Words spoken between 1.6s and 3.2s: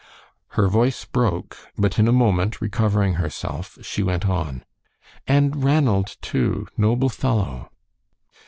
but in a moment, recovering